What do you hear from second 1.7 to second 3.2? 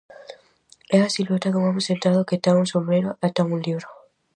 sentado que ten un sombreiro